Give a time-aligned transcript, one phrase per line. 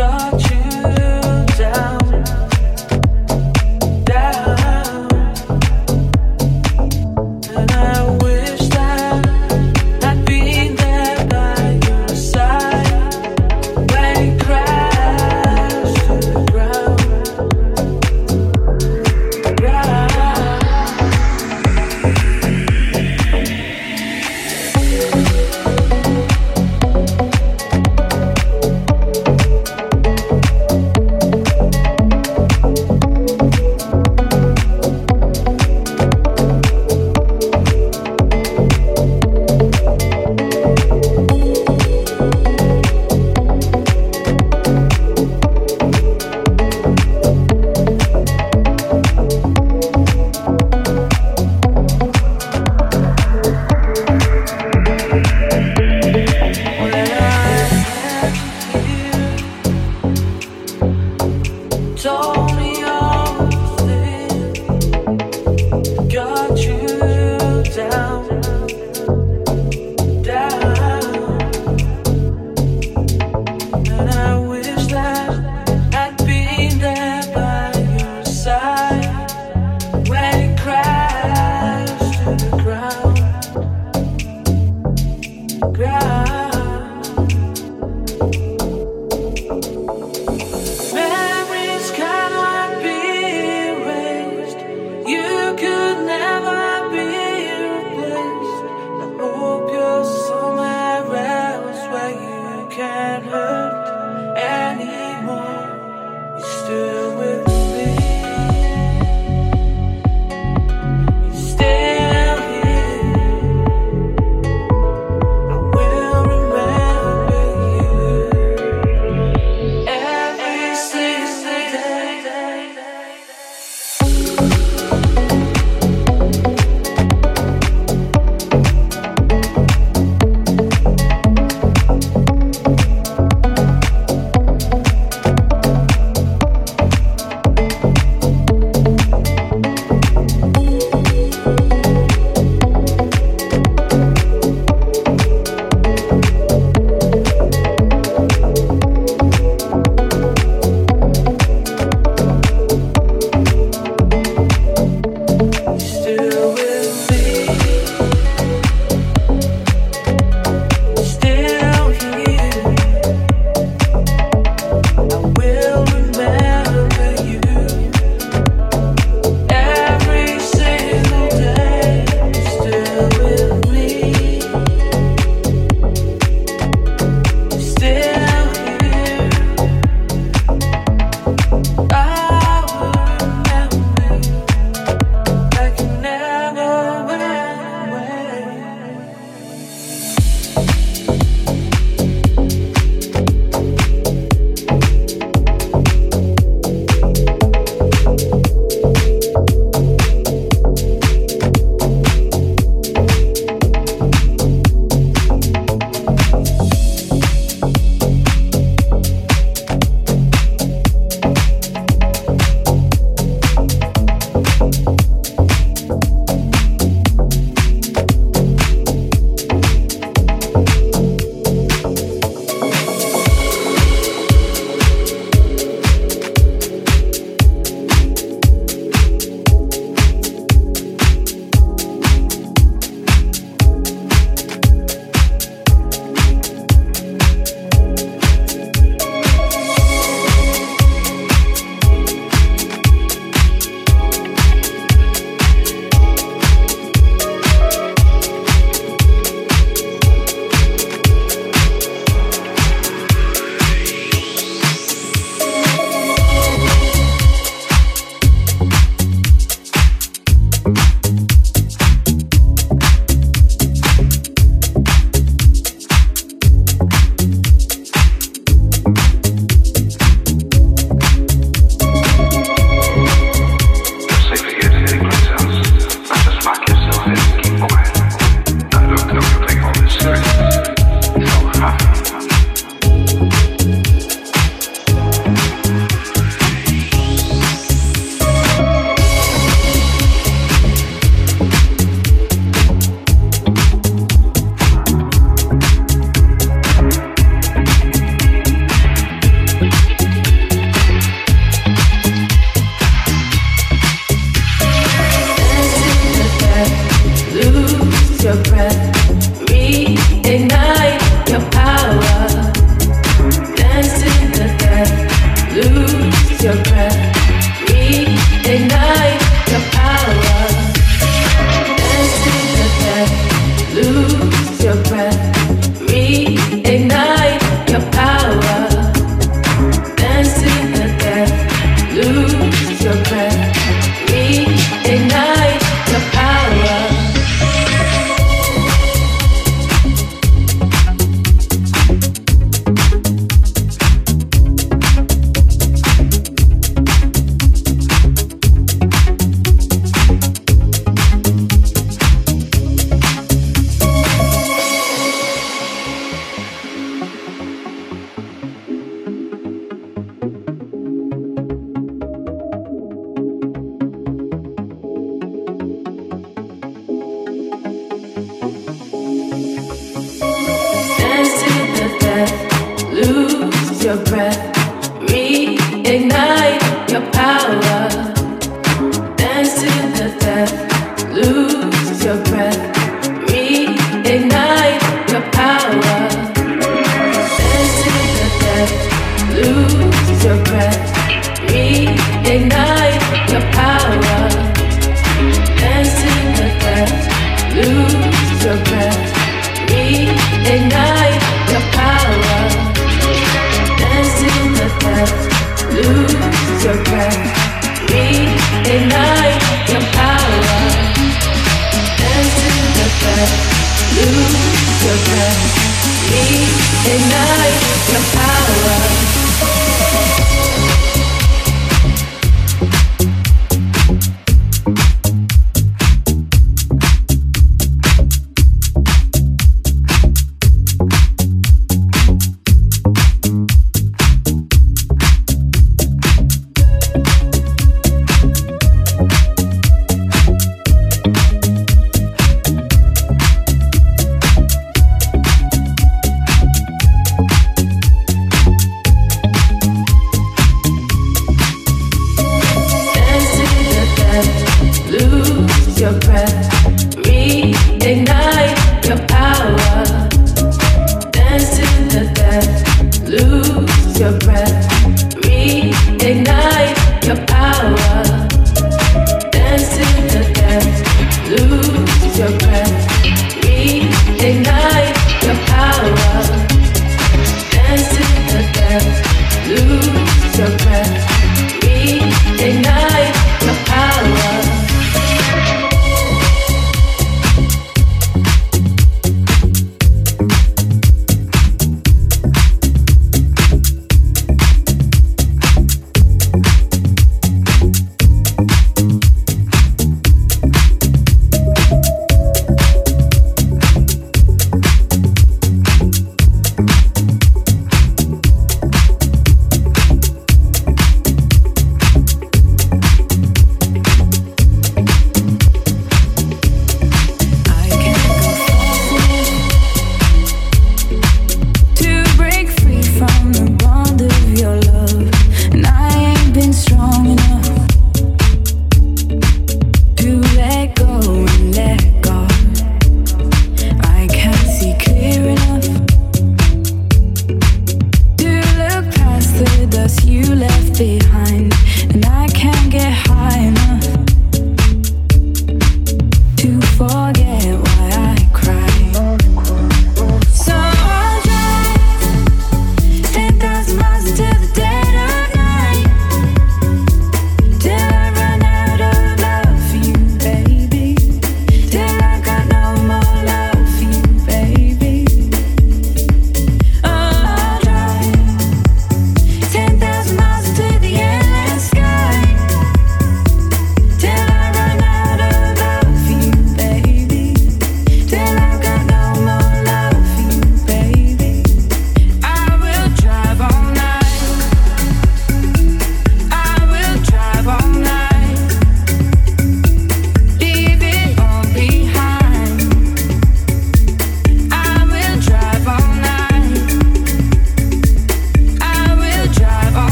[0.00, 0.39] your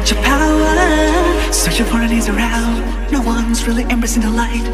[0.00, 1.52] at your power.
[1.52, 3.12] searching for foreign is around.
[3.12, 4.66] No one's really embracing the light.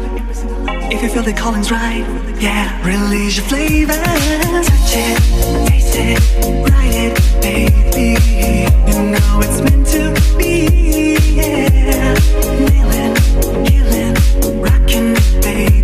[0.91, 2.05] If you feel the calling's right,
[2.39, 3.93] yeah, release your flavor.
[3.93, 5.19] Touch it,
[5.67, 6.19] taste it,
[6.71, 8.09] ride it, baby.
[8.89, 11.17] You know it's meant to be.
[11.35, 12.13] Yeah,
[12.69, 13.15] nailing,
[13.65, 15.76] killing, rocking, baby.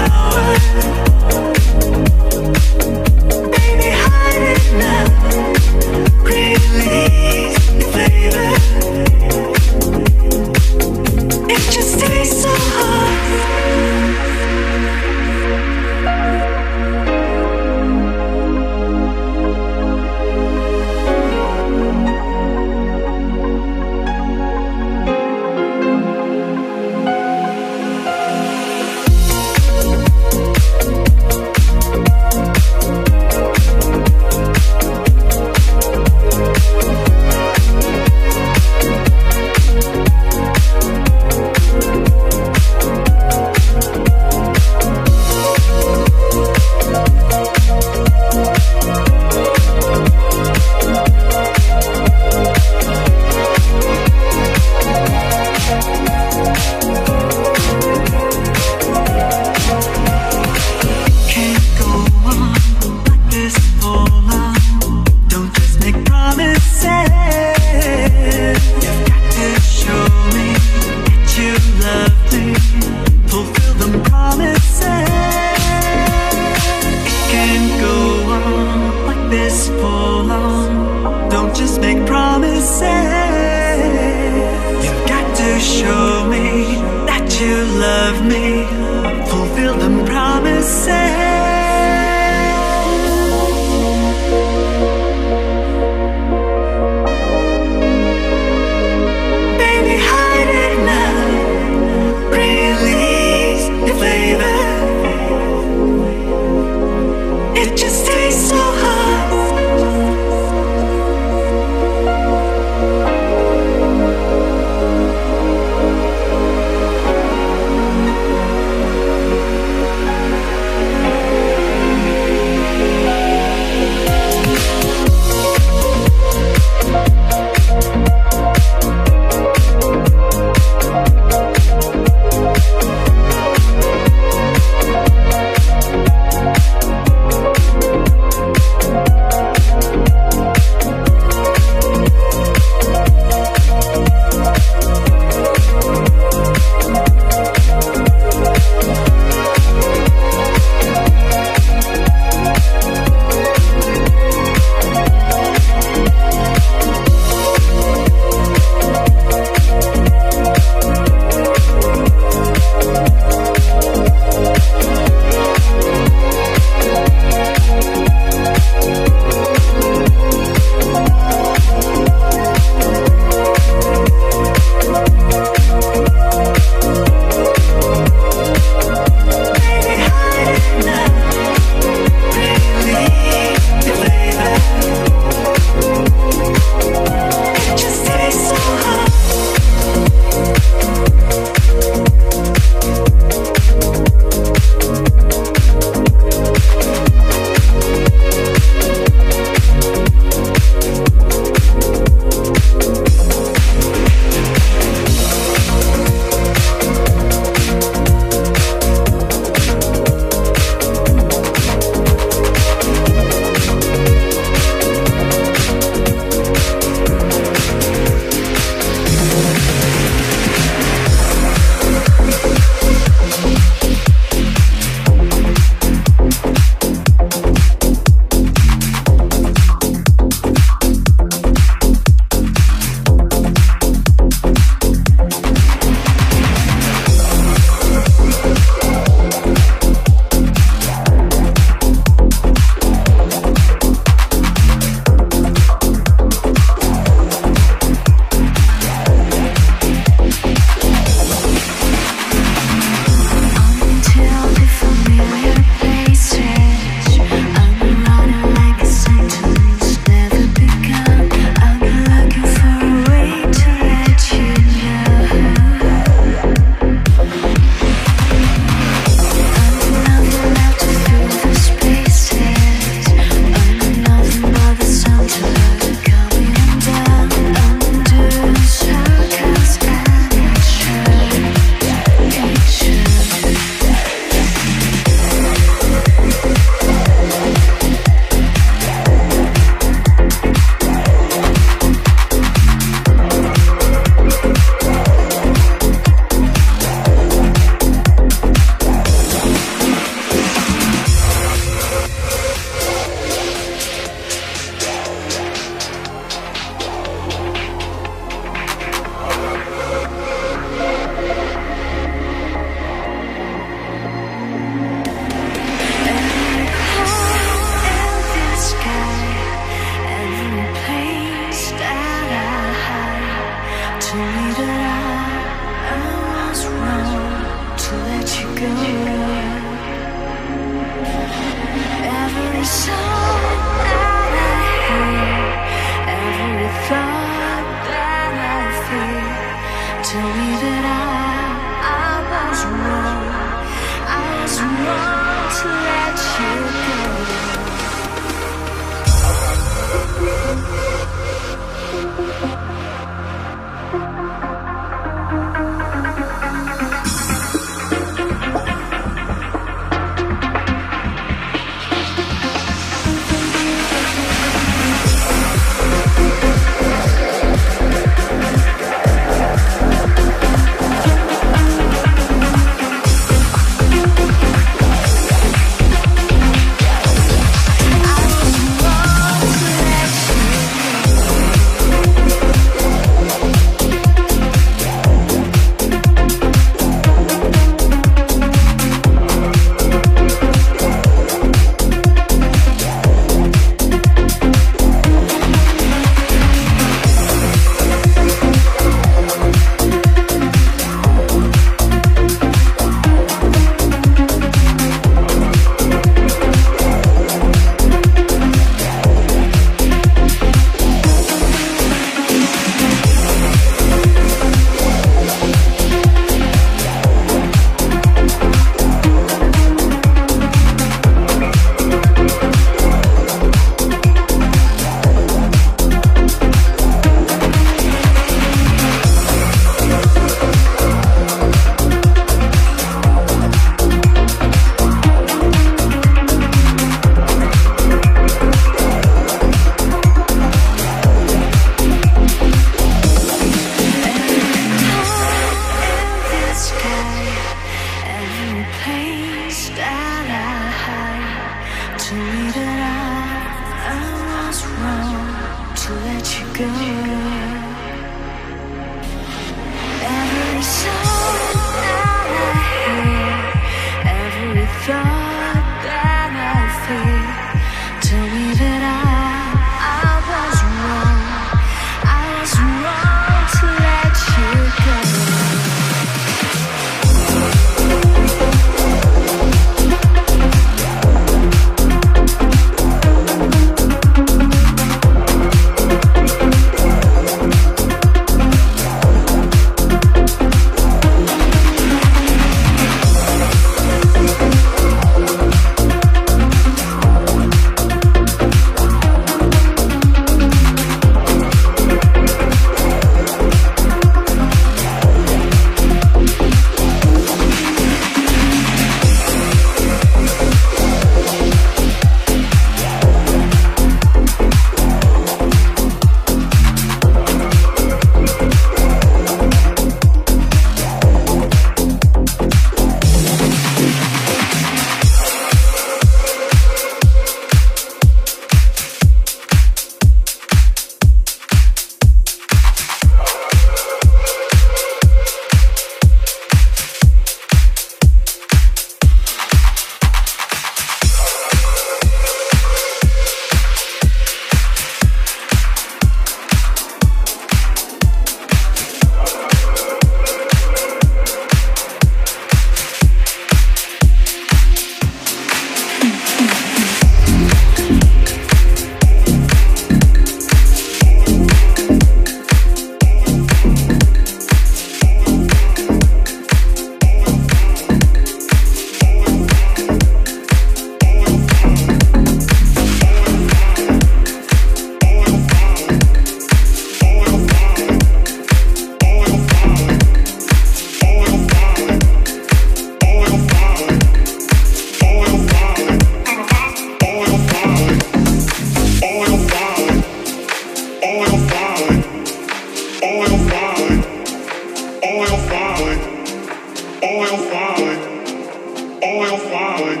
[597.26, 600.00] you'll find, all you'll find,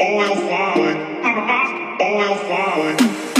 [0.00, 0.96] all you'll find,
[2.00, 3.33] all you'll find.